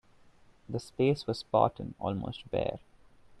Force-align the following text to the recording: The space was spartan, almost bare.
The 0.67 0.79
space 0.79 1.27
was 1.27 1.37
spartan, 1.37 1.93
almost 1.99 2.49
bare. 2.49 2.79